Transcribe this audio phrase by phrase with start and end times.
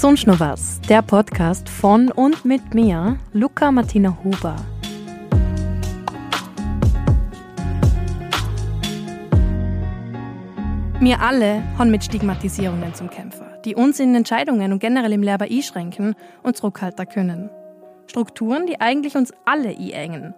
[0.00, 4.54] Sonst noch was, der Podcast von und mit mir, Luca Martina Huber.
[11.00, 15.50] Wir alle haben mit Stigmatisierungen zum Kämpfen, die uns in Entscheidungen und generell im Leben
[15.50, 17.50] einschränken und zurückhalten können.
[18.06, 20.32] Strukturen, die eigentlich uns alle einengen.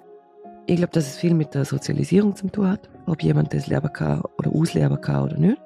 [0.68, 3.92] Ich glaube, dass es viel mit der Sozialisierung zu tun hat, ob jemand das lernen
[3.92, 5.60] kann oder ausleben kann oder nicht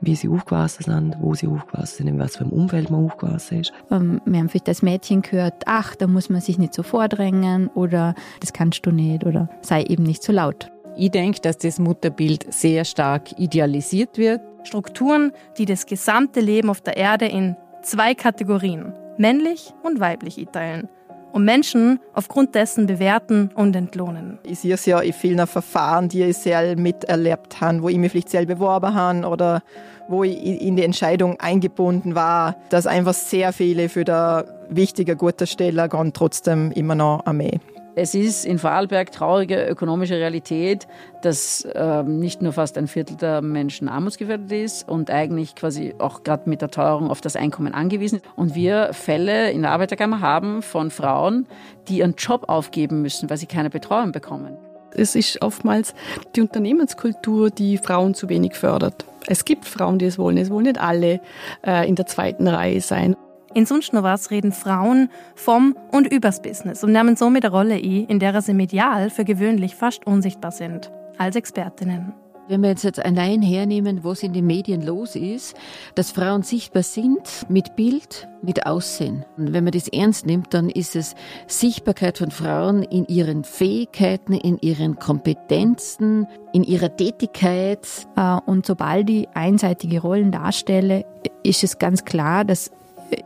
[0.00, 3.60] wie sie aufgewachsen sind, wo sie aufgewachsen sind, in was für einem Umfeld man aufgewachsen
[3.60, 3.72] ist.
[3.90, 7.68] Ähm, wir haben vielleicht das Mädchen gehört, ach, da muss man sich nicht so vordrängen
[7.68, 10.70] oder das kannst du nicht oder sei eben nicht so laut.
[10.96, 14.40] Ich denke, dass das Mutterbild sehr stark idealisiert wird.
[14.64, 20.88] Strukturen, die das gesamte Leben auf der Erde in zwei Kategorien, männlich und weiblich, einteilen
[21.32, 24.38] und Menschen aufgrund dessen bewerten und entlohnen.
[24.44, 28.12] Ich sehe es ja in vielen Verfahren, die ich selber miterlebt habe, wo ich mich
[28.12, 29.62] vielleicht selber beworben habe oder
[30.08, 35.46] wo ich in die Entscheidung eingebunden war, dass einfach sehr viele für der wichtige, gute
[35.46, 37.60] Stelle gehen trotzdem immer noch an mich.
[37.96, 40.86] Es ist in Vorarlberg traurige ökonomische Realität,
[41.22, 46.22] dass ähm, nicht nur fast ein Viertel der Menschen armutsgefährdet ist und eigentlich quasi auch
[46.22, 48.24] gerade mit der Teuerung auf das Einkommen angewiesen ist.
[48.36, 51.46] Und wir Fälle in der Arbeiterkammer haben von Frauen,
[51.88, 54.56] die ihren Job aufgeben müssen, weil sie keine Betreuung bekommen.
[54.92, 55.94] Es ist oftmals
[56.36, 59.04] die Unternehmenskultur, die Frauen zu wenig fördert.
[59.26, 60.36] Es gibt Frauen, die es wollen.
[60.36, 61.20] Es wollen nicht alle
[61.66, 63.16] äh, in der zweiten Reihe sein.
[63.52, 67.74] In sonst noch was reden Frauen vom und übers Business und nehmen somit eine Rolle
[67.74, 72.12] ein, in der sie medial für gewöhnlich fast unsichtbar sind, als Expertinnen.
[72.46, 75.54] Wenn wir jetzt allein hernehmen, was in den Medien los ist,
[75.94, 79.24] dass Frauen sichtbar sind mit Bild, mit Aussehen.
[79.36, 81.14] Und wenn man das ernst nimmt, dann ist es
[81.46, 87.86] Sichtbarkeit von Frauen in ihren Fähigkeiten, in ihren Kompetenzen, in ihrer Tätigkeit.
[88.16, 91.04] Äh, und sobald die einseitige Rollen darstelle,
[91.44, 92.72] ist es ganz klar, dass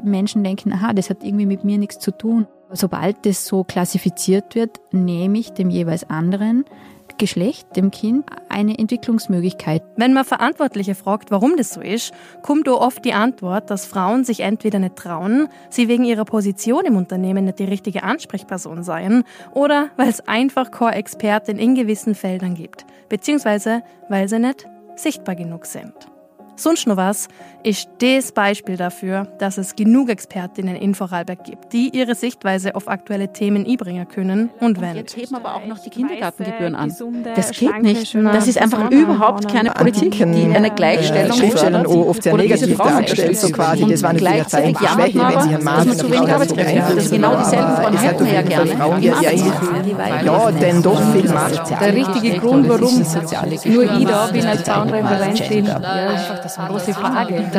[0.02, 2.46] Menschen denken, aha, das hat irgendwie mit mir nichts zu tun.
[2.70, 6.64] Sobald das so klassifiziert wird, nehme ich dem jeweils anderen
[7.18, 9.82] Geschlecht, dem Kind, eine Entwicklungsmöglichkeit.
[9.96, 14.40] Wenn man Verantwortliche fragt, warum das so ist, kommt oft die Antwort, dass Frauen sich
[14.40, 19.90] entweder nicht trauen, sie wegen ihrer Position im Unternehmen nicht die richtige Ansprechperson seien oder
[19.96, 24.66] weil es einfach keine Expertin in gewissen Feldern gibt, beziehungsweise weil sie nicht
[24.96, 25.94] sichtbar genug sind.
[26.56, 27.28] Sonst noch was
[27.62, 32.88] ist das Beispiel dafür, dass es genug Expertinnen in Vorarlberg gibt, die ihre Sichtweise auf
[32.88, 34.96] aktuelle Themen einbringen können und wenn.
[34.96, 36.94] Jetzt heben aber auch noch die Kindergartengebühren an.
[37.34, 38.14] Das geht nicht.
[38.14, 43.48] Das ist einfach überhaupt keine Politik, die eine Gleichstellung Schriftstellern oft sehr negativ dargestellt, so
[43.48, 43.86] quasi.
[43.86, 46.96] Das war eine Zeichen von Schwäche, wenn sie einen Mann zu wenig Arbeitskräfte haben.
[46.96, 48.70] Das genau dieselben Frauen hätten wir ja gerne.
[50.24, 51.70] Ja, denn doch viel Macht.
[51.70, 53.02] Der richtige Grund, warum
[53.64, 55.68] nur ich da bin als Frauenreferentin,
[56.44, 57.50] das ist eine große Frage.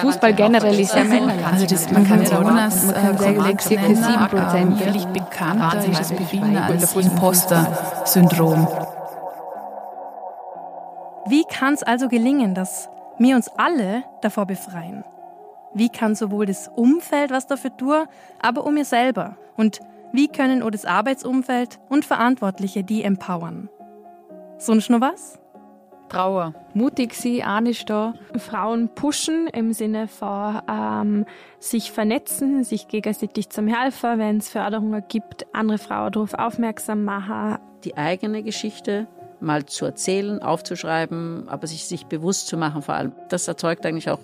[0.00, 1.46] Fußball generell ist ja männlich.
[1.46, 4.80] Also das man kann Coronas man kann sagen, circa 7 Prozent.
[4.80, 8.68] Wirklich bekannt ist das Bewegen als Imposter-Syndrom.
[11.26, 12.88] Wie kann es also gelingen, dass
[13.18, 15.04] wir uns alle davor befreien?
[15.72, 18.04] Wie kann sowohl das Umfeld was dafür tun,
[18.42, 19.36] aber um mir selber?
[19.56, 19.80] Und
[20.12, 23.70] wie können auch das Arbeitsumfeld und Verantwortliche die empowern?
[24.58, 25.41] Sonst noch was?
[26.12, 26.54] Trauer.
[26.74, 28.14] Mutig sein, einisch da.
[28.36, 31.24] Frauen pushen im Sinne von ähm,
[31.58, 37.58] sich vernetzen, sich gegenseitig zum Helfen, wenn es Förderungen gibt, andere Frauen darauf aufmerksam machen.
[37.84, 39.08] Die eigene Geschichte
[39.40, 43.12] mal zu erzählen, aufzuschreiben, aber sich, sich bewusst zu machen vor allem.
[43.30, 44.20] Das erzeugt eigentlich auch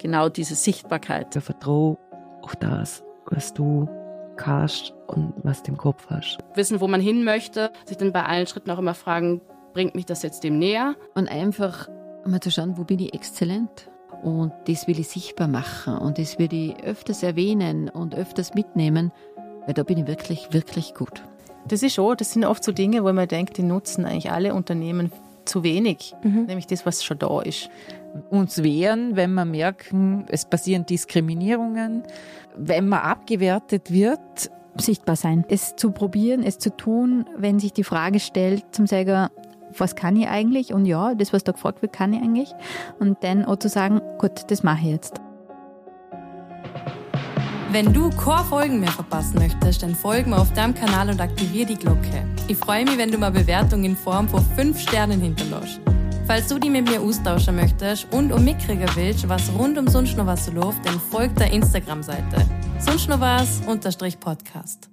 [0.00, 1.34] genau diese Sichtbarkeit.
[1.34, 1.98] Ich vertraue
[2.42, 3.88] auf das, was du
[4.36, 6.38] kannst und was du im Kopf hast.
[6.54, 9.40] Wissen, wo man hin möchte, sich dann bei allen Schritten auch immer fragen,
[9.72, 10.94] bringt mich das jetzt dem näher?
[11.14, 11.88] Und einfach
[12.24, 13.90] mal zu schauen, wo bin ich exzellent?
[14.22, 19.10] Und das will ich sichtbar machen und das will ich öfters erwähnen und öfters mitnehmen,
[19.66, 21.24] weil da bin ich wirklich, wirklich gut.
[21.66, 24.54] Das ist schon, das sind oft so Dinge, wo man denkt, die nutzen eigentlich alle
[24.54, 25.10] Unternehmen
[25.44, 26.44] zu wenig, mhm.
[26.44, 27.68] nämlich das, was schon da ist.
[28.30, 32.04] Uns wehren, wenn wir merken, es passieren Diskriminierungen,
[32.56, 35.44] wenn man abgewertet wird, sichtbar sein.
[35.48, 39.28] Es zu probieren, es zu tun, wenn sich die Frage stellt, zum sagen,
[39.78, 40.72] was kann ich eigentlich?
[40.72, 42.54] Und ja, das, was da gefragt wird, kann ich eigentlich.
[42.98, 45.20] Und dann auch zu sagen, gut, das mache ich jetzt.
[47.70, 51.66] Wenn du keine Folgen mehr verpassen möchtest, dann folg mir auf deinem Kanal und aktiviere
[51.66, 52.26] die Glocke.
[52.46, 55.80] Ich freue mich, wenn du mal Bewertung in Form von 5 Sternen hinterlässt.
[56.26, 60.18] Falls du die mit mir austauschen möchtest und um mitkriegen willst, was rund um sonst
[60.18, 62.46] noch was läuft, dann folg der Instagram-Seite.
[62.78, 64.91] Sonst noch was unterstrich Podcast.